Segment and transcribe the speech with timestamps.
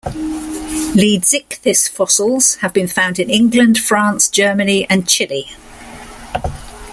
[0.95, 5.51] "Leedsichthys" fossils have been found in England, France, Germany and Chile.